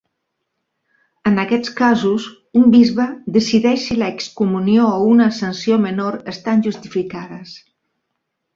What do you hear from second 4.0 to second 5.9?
la excomunió o una sanció